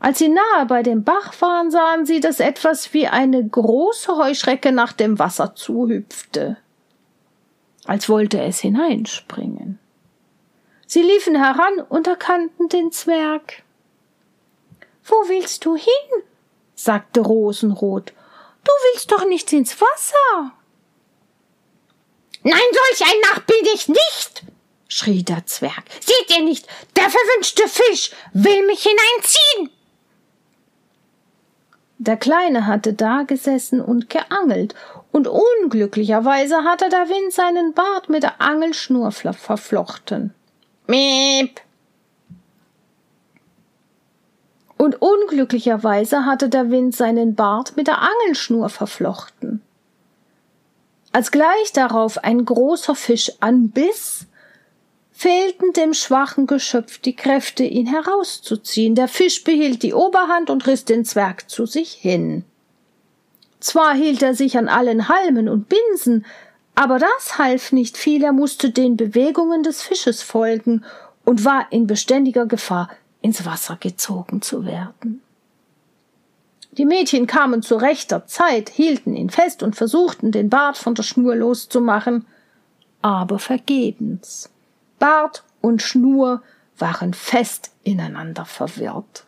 Als 0.00 0.18
sie 0.18 0.28
nahe 0.28 0.66
bei 0.66 0.82
dem 0.82 1.04
Bach 1.04 1.32
waren, 1.40 1.70
sahen 1.70 2.06
sie, 2.06 2.18
dass 2.18 2.40
etwas 2.40 2.92
wie 2.92 3.06
eine 3.06 3.46
große 3.46 4.16
Heuschrecke 4.16 4.72
nach 4.72 4.92
dem 4.92 5.20
Wasser 5.20 5.54
zuhüpfte, 5.54 6.56
als 7.84 8.08
wollte 8.08 8.42
es 8.42 8.58
hineinspringen. 8.58 9.78
Sie 10.88 11.02
liefen 11.02 11.36
heran 11.36 11.78
und 11.88 12.08
erkannten 12.08 12.68
den 12.68 12.90
Zwerg. 12.90 13.62
Wo 15.04 15.14
willst 15.28 15.64
du 15.64 15.76
hin? 15.76 16.22
sagte 16.74 17.20
Rosenrot. 17.20 18.12
Du 18.64 18.72
willst 18.90 19.12
doch 19.12 19.24
nicht 19.24 19.52
ins 19.52 19.80
Wasser. 19.80 20.57
Nein, 22.50 22.60
solch 22.72 23.10
ein 23.10 23.20
Narr 23.20 23.40
bin 23.40 23.74
ich 23.74 23.88
nicht, 23.88 24.42
schrie 24.88 25.22
der 25.22 25.44
Zwerg. 25.44 25.84
Seht 26.00 26.34
ihr 26.34 26.42
nicht, 26.42 26.66
der 26.96 27.10
verwünschte 27.10 27.68
Fisch 27.68 28.10
will 28.32 28.64
mich 28.66 28.82
hineinziehen. 28.82 29.70
Der 31.98 32.16
Kleine 32.16 32.66
hatte 32.66 32.94
dagesessen 32.94 33.82
und 33.82 34.08
geangelt, 34.08 34.74
und 35.12 35.28
unglücklicherweise 35.28 36.64
hatte 36.64 36.88
der 36.88 37.10
Wind 37.10 37.34
seinen 37.34 37.74
Bart 37.74 38.08
mit 38.08 38.22
der 38.22 38.40
Angelschnur 38.40 39.12
verflochten. 39.12 40.32
Miep. 40.86 41.60
Und 44.78 45.02
unglücklicherweise 45.02 46.24
hatte 46.24 46.48
der 46.48 46.70
Wind 46.70 46.96
seinen 46.96 47.34
Bart 47.34 47.76
mit 47.76 47.88
der 47.88 47.98
Angelschnur 48.00 48.70
verflochten. 48.70 49.60
Als 51.12 51.30
gleich 51.30 51.72
darauf 51.72 52.18
ein 52.18 52.44
großer 52.44 52.94
Fisch 52.94 53.32
anbiss, 53.40 54.26
fehlten 55.10 55.72
dem 55.72 55.94
schwachen 55.94 56.46
Geschöpf 56.46 56.98
die 56.98 57.16
Kräfte, 57.16 57.64
ihn 57.64 57.86
herauszuziehen. 57.86 58.94
Der 58.94 59.08
Fisch 59.08 59.42
behielt 59.42 59.82
die 59.82 59.94
Oberhand 59.94 60.48
und 60.48 60.66
riss 60.66 60.84
den 60.84 61.04
Zwerg 61.04 61.50
zu 61.50 61.66
sich 61.66 61.92
hin. 61.92 62.44
Zwar 63.58 63.94
hielt 63.94 64.22
er 64.22 64.34
sich 64.34 64.56
an 64.56 64.68
allen 64.68 65.08
Halmen 65.08 65.48
und 65.48 65.68
Binsen, 65.68 66.24
aber 66.76 67.00
das 67.00 67.38
half 67.38 67.72
nicht 67.72 67.96
viel, 67.96 68.22
er 68.22 68.32
musste 68.32 68.70
den 68.70 68.96
Bewegungen 68.96 69.64
des 69.64 69.82
Fisches 69.82 70.22
folgen 70.22 70.84
und 71.24 71.44
war 71.44 71.66
in 71.72 71.88
beständiger 71.88 72.46
Gefahr, 72.46 72.88
ins 73.20 73.44
Wasser 73.44 73.76
gezogen 73.80 74.42
zu 74.42 74.64
werden. 74.64 75.20
Die 76.78 76.84
Mädchen 76.84 77.26
kamen 77.26 77.60
zu 77.60 77.74
rechter 77.74 78.26
Zeit, 78.26 78.68
hielten 78.68 79.16
ihn 79.16 79.30
fest 79.30 79.64
und 79.64 79.74
versuchten, 79.74 80.30
den 80.30 80.48
Bart 80.48 80.78
von 80.78 80.94
der 80.94 81.02
Schnur 81.02 81.34
loszumachen, 81.34 82.24
aber 83.02 83.40
vergebens. 83.40 84.48
Bart 85.00 85.42
und 85.60 85.82
Schnur 85.82 86.40
waren 86.78 87.14
fest 87.14 87.72
ineinander 87.82 88.44
verwirrt. 88.44 89.24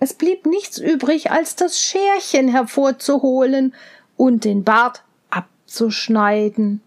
Es 0.00 0.14
blieb 0.14 0.46
nichts 0.46 0.78
übrig, 0.78 1.30
als 1.30 1.56
das 1.56 1.78
Scherchen 1.78 2.48
hervorzuholen 2.48 3.74
und 4.16 4.44
den 4.44 4.64
Bart 4.64 5.02
abzuschneiden, 5.28 6.80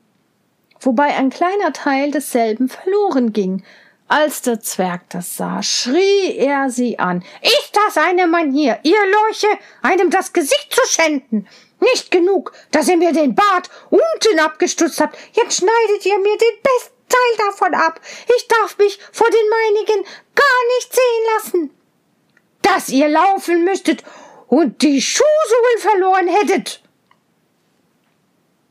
wobei 0.80 1.16
ein 1.16 1.30
kleiner 1.30 1.74
Teil 1.74 2.10
desselben 2.10 2.70
verloren 2.70 3.34
ging, 3.34 3.64
als 4.10 4.42
der 4.42 4.60
Zwerg 4.60 5.10
das 5.10 5.38
sah, 5.38 5.64
schrie 5.64 6.36
er 6.36 6.70
sie 6.70 7.00
an. 7.00 7.24
Ist 7.42 7.72
das 7.74 7.98
eine 7.98 8.28
Manier, 8.28 8.80
ihr 8.84 9.06
Lorche, 9.06 9.48
einem 9.82 10.10
das 10.10 10.34
Gesicht 10.34 10.74
zu 10.74 10.82
schänden? 10.88 11.48
Nicht 11.80 12.12
genug, 12.12 12.52
dass 12.72 12.90
ihr 12.90 12.98
mir 12.98 13.14
den 13.14 13.36
Bart 13.36 13.70
unten 13.90 14.40
abgestutzt 14.40 15.00
habt, 15.00 15.18
jetzt 15.34 15.58
schneidet 15.58 16.06
ihr 16.06 16.18
mir 16.18 16.38
den 16.38 16.62
besten 16.62 16.96
Teil 17.08 17.48
davon 17.48 17.74
ab. 17.76 18.02
Ich 18.36 18.48
darf 18.48 18.78
mich 18.78 19.00
vor 19.12 19.30
den 19.30 19.50
meinigen 19.50 20.04
gar 20.36 20.66
nicht 20.78 20.94
sehen 20.94 21.26
lassen. 21.36 21.76
Dass 22.62 22.90
ihr 22.90 23.08
laufen 23.08 23.64
müsstet 23.64 24.04
und 24.48 24.82
die 24.82 25.02
Schuhsohlen 25.02 25.80
verloren 25.80 26.28
hättet. 26.28 26.82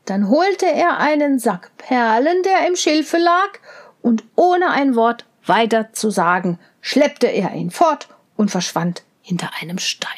Dann 0.05 0.29
holte 0.29 0.65
er 0.65 0.97
einen 0.97 1.39
Sack 1.39 1.71
Perlen, 1.77 2.43
der 2.43 2.67
im 2.67 2.75
Schilfe 2.75 3.17
lag, 3.17 3.59
und 4.01 4.23
ohne 4.35 4.69
ein 4.71 4.95
Wort 4.95 5.25
weiter 5.49 5.91
zu 5.91 6.09
sagen, 6.09 6.57
schleppte 6.79 7.27
er 7.27 7.53
ihn 7.53 7.71
fort 7.71 8.07
und 8.37 8.49
verschwand 8.49 9.03
hinter 9.21 9.49
einem 9.59 9.79
Stein. 9.79 10.09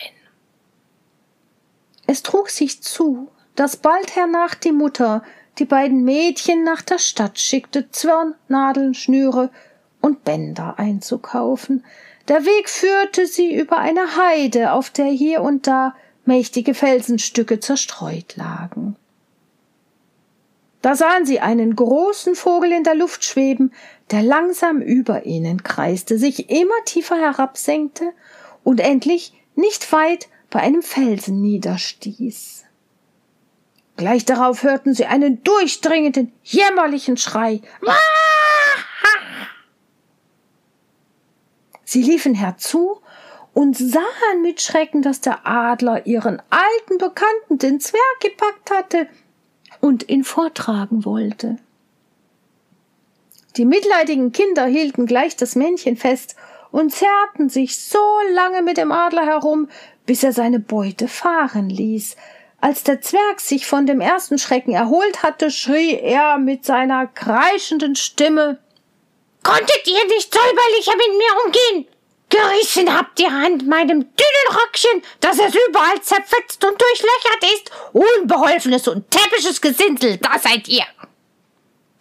Es 2.06 2.22
trug 2.22 2.50
sich 2.50 2.84
zu, 2.84 3.32
dass 3.56 3.78
bald 3.78 4.16
hernach 4.16 4.54
die 4.54 4.72
Mutter 4.72 5.24
die 5.60 5.66
beiden 5.66 6.04
Mädchen 6.04 6.64
nach 6.64 6.82
der 6.82 7.00
Stadt 7.00 7.40
schickte, 7.40 7.90
Zwirnnadeln, 7.90 8.94
Schnüre 8.94 9.50
und 10.02 10.24
Bänder 10.24 10.78
einzukaufen. 10.78 11.84
Der 12.28 12.46
Weg 12.46 12.70
führte 12.70 13.26
sie 13.26 13.54
über 13.54 13.78
eine 13.78 14.18
Heide, 14.18 14.74
auf 14.74 14.90
der 14.90 15.06
hier 15.06 15.42
und 15.42 15.68
da 15.68 15.96
mächtige 16.26 16.74
Felsenstücke 16.74 17.60
zerstreut 17.60 18.36
lagen. 18.36 18.96
Da 20.82 20.96
sahen 20.96 21.26
sie 21.26 21.40
einen 21.40 21.76
großen 21.76 22.36
Vogel 22.36 22.72
in 22.72 22.84
der 22.84 22.96
Luft 22.96 23.24
schweben, 23.24 23.72
der 24.12 24.24
langsam 24.24 24.82
über 24.82 25.26
ihnen 25.26 25.64
kreiste, 25.64 26.18
sich 26.18 26.50
immer 26.50 26.76
tiefer 26.86 27.16
herabsenkte 27.16 28.14
und 28.64 28.80
endlich 28.80 29.34
nicht 29.56 29.92
weit 29.92 30.28
bei 30.50 30.60
einem 30.60 30.82
Felsen 30.82 31.42
niederstieß. 31.42 32.66
Gleich 33.98 34.26
darauf 34.26 34.64
hörten 34.64 34.94
sie 34.94 35.06
einen 35.06 35.44
durchdringenden, 35.44 36.34
jämmerlichen 36.44 37.18
Schrei. 37.18 37.62
Sie 41.84 42.02
liefen 42.02 42.34
herzu 42.34 43.02
und 43.54 43.78
sahen 43.78 44.42
mit 44.42 44.62
Schrecken, 44.62 45.02
dass 45.02 45.22
der 45.22 45.46
Adler 45.46 46.06
ihren 46.08 46.42
alten 46.50 46.98
Bekannten, 46.98 47.58
den 47.58 47.80
Zwerg, 47.80 48.20
gepackt 48.22 48.72
hatte 48.72 49.08
und 49.82 50.10
ihn 50.10 50.24
vortragen 50.24 51.06
wollte. 51.06 51.58
Die 53.58 53.66
mitleidigen 53.66 54.32
Kinder 54.32 54.66
hielten 54.66 55.06
gleich 55.06 55.36
das 55.36 55.56
Männchen 55.56 55.98
fest 55.98 56.36
und 56.72 56.94
zerrten 56.94 57.50
sich 57.50 57.78
so 57.78 58.00
lange 58.34 58.62
mit 58.62 58.78
dem 58.78 58.92
Adler 58.92 59.26
herum, 59.26 59.70
bis 60.06 60.24
er 60.24 60.32
seine 60.32 60.60
Beute 60.60 61.08
fahren 61.08 61.70
ließ. 61.70 62.16
Als 62.62 62.84
der 62.84 63.02
Zwerg 63.02 63.42
sich 63.42 63.66
von 63.66 63.86
dem 63.86 64.02
ersten 64.02 64.38
Schrecken 64.38 64.74
erholt 64.74 65.24
hatte, 65.24 65.52
schrie 65.52 65.96
er 65.96 66.38
mit 66.38 66.64
seiner 66.66 67.08
kreischenden 67.08 67.96
Stimme 67.96 68.60
Konntet 69.44 69.88
ihr 69.88 70.06
nicht 70.08 70.34
säuberlicher 70.34 70.96
mit 70.96 71.18
mir 71.18 71.46
umgehen? 71.46 71.88
Gerissen 72.30 72.96
habt 72.96 73.20
ihr 73.20 73.28
an 73.28 73.68
meinem 73.68 74.00
dünnen 74.00 74.48
Röckchen, 74.50 75.02
dass 75.20 75.40
es 75.40 75.54
überall 75.68 76.02
zerfetzt 76.02 76.64
und 76.64 76.80
durchlöchert 76.80 77.44
ist. 77.56 77.72
Unbeholfenes 77.92 78.88
und 78.88 79.10
täppisches 79.10 79.60
Gesindel, 79.60 80.18
da 80.18 80.40
seid 80.40 80.68
ihr. 80.68 80.86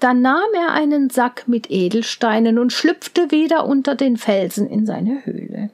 Dann 0.00 0.22
nahm 0.22 0.48
er 0.54 0.72
einen 0.72 1.10
Sack 1.10 1.46
mit 1.46 1.70
Edelsteinen 1.70 2.58
und 2.58 2.72
schlüpfte 2.72 3.30
wieder 3.30 3.66
unter 3.66 3.94
den 3.94 4.16
Felsen 4.16 4.68
in 4.68 4.86
seine 4.86 5.24
Höhle. 5.26 5.70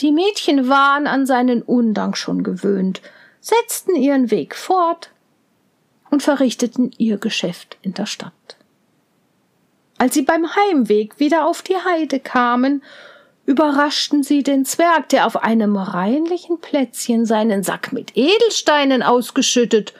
Die 0.00 0.12
Mädchen 0.12 0.68
waren 0.68 1.06
an 1.06 1.26
seinen 1.26 1.62
Undank 1.62 2.16
schon 2.16 2.42
gewöhnt, 2.42 3.02
setzten 3.40 3.94
ihren 3.94 4.30
Weg 4.30 4.56
fort 4.56 5.10
und 6.10 6.22
verrichteten 6.22 6.90
ihr 6.96 7.18
Geschäft 7.18 7.76
in 7.82 7.92
der 7.94 8.06
Stadt. 8.06 8.32
Als 9.98 10.14
sie 10.14 10.22
beim 10.22 10.46
Heimweg 10.56 11.20
wieder 11.20 11.46
auf 11.46 11.62
die 11.62 11.76
Heide 11.76 12.18
kamen, 12.18 12.82
überraschten 13.44 14.22
sie 14.22 14.42
den 14.42 14.64
Zwerg, 14.64 15.10
der 15.10 15.26
auf 15.26 15.36
einem 15.36 15.76
reinlichen 15.76 16.60
Plätzchen 16.60 17.26
seinen 17.26 17.62
Sack 17.62 17.92
mit 17.92 18.16
Edelsteinen 18.16 19.02
ausgeschüttet 19.02 19.92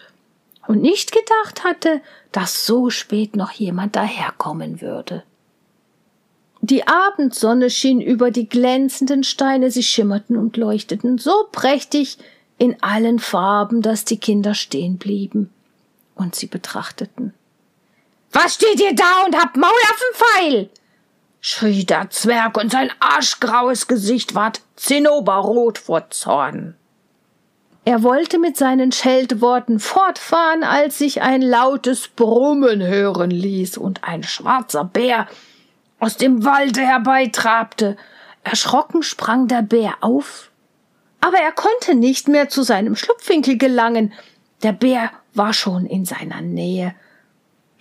und 0.67 0.81
nicht 0.81 1.13
gedacht 1.13 1.65
hatte, 1.65 2.01
dass 2.33 2.67
so 2.67 2.91
spät 2.91 3.37
noch 3.37 3.53
jemand 3.53 3.97
daherkommen 3.97 4.81
würde. 4.81 5.23
Die 6.61 6.87
Abendsonne 6.87 7.71
schien 7.71 8.01
über 8.01 8.31
die 8.31 8.49
glänzenden 8.49 9.25
Steine, 9.25 9.71
sie 9.71 9.83
schimmerten 9.83 10.37
und 10.37 10.57
leuchteten 10.57 11.19
so 11.19 11.49
prächtig 11.51 12.19
in 12.59 12.81
allen 12.83 13.19
Farben, 13.19 13.83
dass 13.83 14.05
die 14.05 14.19
Kinder 14.19 14.55
stehen 14.55 14.97
blieben 14.97 15.51
und 16.15 16.35
sie 16.35 16.47
betrachteten. 16.47 17.35
Was 18.31 18.55
steht 18.55 18.81
ihr 18.81 18.95
da 18.95 19.25
und 19.27 19.37
habt 19.37 19.57
Maul 19.57 19.71
auf 19.71 19.99
dem 19.99 20.15
Pfeil? 20.15 20.71
schrie 21.41 21.85
der 21.85 22.09
Zwerg 22.11 22.57
und 22.57 22.71
sein 22.71 22.91
arschgraues 23.01 23.89
Gesicht 23.89 24.37
ward 24.37 24.63
zinnoberrot 24.77 25.79
vor 25.79 26.09
Zorn. 26.11 26.77
Er 27.85 28.05
wollte 28.05 28.39
mit 28.39 28.57
seinen 28.57 28.93
Scheltworten 28.93 29.81
fortfahren, 29.81 30.63
als 30.63 30.99
sich 30.99 31.21
ein 31.21 31.43
lautes 31.43 32.07
Brummen 32.09 32.81
hören 32.81 33.31
ließ 33.31 33.77
und 33.77 34.05
ein 34.05 34.23
schwarzer 34.23 34.85
Bär 34.85 35.27
aus 35.99 36.17
dem 36.17 36.45
Walde 36.45 36.81
herbeitrabte. 36.81 37.97
Erschrocken 38.45 39.03
sprang 39.03 39.49
der 39.49 39.63
Bär 39.63 39.95
auf, 40.01 40.51
aber 41.21 41.39
er 41.39 41.53
konnte 41.53 41.97
nicht 41.97 42.29
mehr 42.29 42.49
zu 42.49 42.63
seinem 42.63 42.95
Schlupfwinkel 42.95 43.59
gelangen. 43.59 44.13
Der 44.63 44.73
Bär 44.73 45.11
war 45.35 45.53
schon 45.53 45.87
in 45.87 46.05
seiner 46.05 46.41
Nähe. 46.41 46.95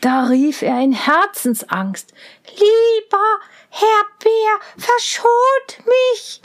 Da 0.01 0.23
rief 0.25 0.63
er 0.63 0.81
in 0.81 0.93
Herzensangst 0.93 2.11
Lieber 2.49 3.39
Herr 3.69 4.05
Bär, 4.19 4.59
verschont 4.77 5.85
mich. 5.85 6.41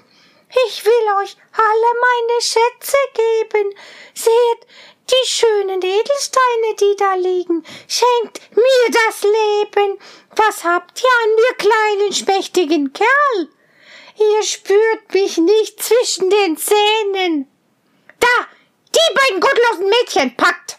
Ich 0.48 0.84
will 0.84 0.92
euch 1.22 1.36
alle 1.52 2.00
meine 2.00 2.40
Schätze 2.40 2.96
geben. 3.14 3.74
Seht 4.14 4.66
die 5.10 5.28
schönen 5.28 5.82
Edelsteine, 5.82 6.74
die 6.80 6.96
da 6.96 7.14
liegen. 7.14 7.64
Schenkt 7.88 8.40
mir 8.54 8.90
das 8.90 9.22
Leben. 9.22 9.98
Was 10.34 10.64
habt 10.64 11.02
ihr 11.02 11.08
an 11.24 11.34
mir, 11.34 11.54
kleinen, 11.56 12.12
schmächtigen 12.12 12.92
Kerl? 12.92 13.48
Ihr 14.18 14.42
spürt 14.42 15.12
mich 15.12 15.36
nicht 15.36 15.82
zwischen 15.82 16.30
den 16.30 16.56
Zähnen. 16.56 17.50
Da, 18.18 18.46
die 18.94 19.14
beiden 19.14 19.40
gottlosen 19.40 19.88
Mädchen 19.88 20.36
packt. 20.36 20.78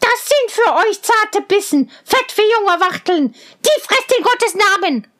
Das 0.00 0.28
sind 0.28 0.50
für 0.50 0.74
euch 0.86 1.02
zarte 1.02 1.42
Bissen, 1.42 1.90
Fett 2.04 2.30
für 2.32 2.42
junge 2.42 2.80
Wachteln. 2.80 3.32
Die 3.32 3.82
fresst 3.82 4.12
in 4.16 4.24
Gottes 4.24 4.54
Namen. 4.54 5.11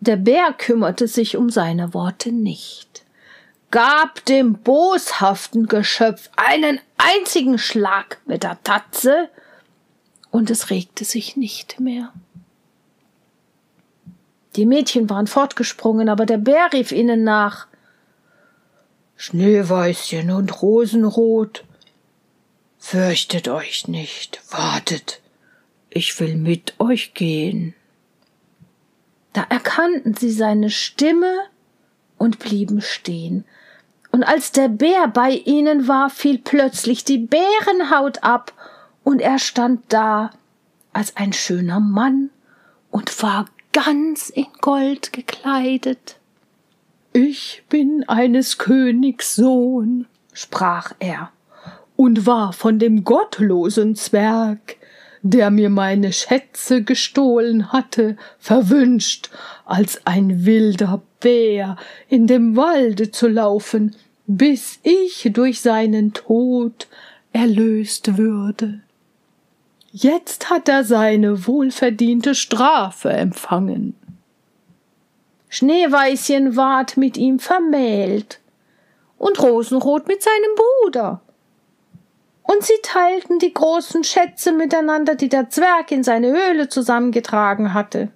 Der 0.00 0.16
Bär 0.16 0.52
kümmerte 0.52 1.08
sich 1.08 1.36
um 1.36 1.50
seine 1.50 1.92
Worte 1.92 2.30
nicht, 2.30 3.04
gab 3.70 4.24
dem 4.26 4.54
boshaften 4.54 5.66
Geschöpf 5.66 6.30
einen 6.36 6.80
einzigen 6.96 7.58
Schlag 7.58 8.20
mit 8.26 8.42
der 8.42 8.62
Tatze, 8.62 9.28
und 10.30 10.50
es 10.50 10.70
regte 10.70 11.04
sich 11.04 11.36
nicht 11.36 11.80
mehr. 11.80 12.12
Die 14.56 14.66
Mädchen 14.66 15.08
waren 15.08 15.26
fortgesprungen, 15.26 16.08
aber 16.08 16.26
der 16.26 16.38
Bär 16.38 16.72
rief 16.72 16.92
ihnen 16.92 17.24
nach 17.24 17.66
Schneeweißchen 19.16 20.30
und 20.30 20.62
Rosenrot, 20.62 21.64
fürchtet 22.78 23.48
euch 23.48 23.88
nicht, 23.88 24.40
wartet, 24.50 25.20
ich 25.90 26.18
will 26.20 26.36
mit 26.36 26.74
euch 26.78 27.14
gehen. 27.14 27.74
Da 29.38 29.46
erkannten 29.50 30.14
sie 30.14 30.32
seine 30.32 30.68
Stimme 30.68 31.32
und 32.16 32.40
blieben 32.40 32.80
stehen. 32.80 33.44
Und 34.10 34.24
als 34.24 34.50
der 34.50 34.66
Bär 34.66 35.06
bei 35.06 35.30
ihnen 35.30 35.86
war, 35.86 36.10
fiel 36.10 36.38
plötzlich 36.38 37.04
die 37.04 37.18
Bärenhaut 37.18 38.24
ab, 38.24 38.52
und 39.04 39.20
er 39.20 39.38
stand 39.38 39.84
da 39.90 40.32
als 40.92 41.14
ein 41.16 41.32
schöner 41.32 41.78
Mann 41.78 42.30
und 42.90 43.22
war 43.22 43.46
ganz 43.72 44.28
in 44.28 44.48
Gold 44.60 45.12
gekleidet. 45.12 46.16
Ich 47.12 47.62
bin 47.68 48.08
eines 48.08 48.58
Königs 48.58 49.36
Sohn, 49.36 50.08
sprach 50.32 50.94
er, 50.98 51.30
und 51.94 52.26
war 52.26 52.52
von 52.52 52.80
dem 52.80 53.04
gottlosen 53.04 53.94
Zwerg, 53.94 54.77
der 55.22 55.50
mir 55.50 55.70
meine 55.70 56.12
Schätze 56.12 56.82
gestohlen 56.82 57.72
hatte, 57.72 58.16
verwünscht, 58.38 59.30
als 59.64 60.06
ein 60.06 60.44
wilder 60.44 61.02
Bär 61.20 61.76
in 62.08 62.26
dem 62.26 62.56
Walde 62.56 63.10
zu 63.10 63.28
laufen, 63.28 63.96
bis 64.26 64.78
ich 64.82 65.28
durch 65.32 65.60
seinen 65.60 66.12
Tod 66.12 66.86
erlöst 67.32 68.16
würde. 68.16 68.80
Jetzt 69.90 70.50
hat 70.50 70.68
er 70.68 70.84
seine 70.84 71.46
wohlverdiente 71.46 72.34
Strafe 72.34 73.10
empfangen. 73.10 73.94
Schneeweißchen 75.48 76.56
ward 76.56 76.98
mit 76.98 77.16
ihm 77.16 77.38
vermählt 77.38 78.38
und 79.16 79.42
Rosenrot 79.42 80.06
mit 80.06 80.22
seinem 80.22 80.54
Bruder 80.56 81.22
und 82.50 82.64
sie 82.64 82.78
teilten 82.82 83.38
die 83.38 83.52
großen 83.52 84.04
Schätze 84.04 84.52
miteinander, 84.52 85.14
die 85.14 85.28
der 85.28 85.50
Zwerg 85.50 85.92
in 85.92 86.02
seine 86.02 86.28
Höhle 86.28 86.70
zusammengetragen 86.70 87.74
hatte. 87.74 88.08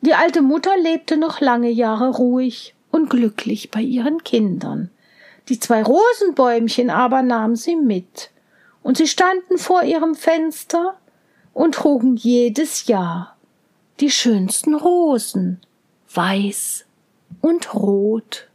Die 0.00 0.14
alte 0.14 0.42
Mutter 0.42 0.76
lebte 0.76 1.16
noch 1.16 1.40
lange 1.40 1.70
Jahre 1.70 2.10
ruhig 2.10 2.74
und 2.90 3.08
glücklich 3.08 3.70
bei 3.70 3.80
ihren 3.80 4.24
Kindern. 4.24 4.90
Die 5.48 5.60
zwei 5.60 5.84
Rosenbäumchen 5.84 6.90
aber 6.90 7.22
nahm 7.22 7.54
sie 7.54 7.76
mit, 7.76 8.30
und 8.82 8.96
sie 8.96 9.06
standen 9.06 9.58
vor 9.58 9.84
ihrem 9.84 10.16
Fenster 10.16 10.98
und 11.52 11.76
trugen 11.76 12.16
jedes 12.16 12.88
Jahr 12.88 13.36
die 14.00 14.10
schönsten 14.10 14.74
Rosen, 14.74 15.60
weiß 16.12 16.84
und 17.40 17.74
rot. 17.74 18.48